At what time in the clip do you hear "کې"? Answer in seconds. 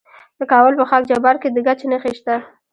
1.41-1.49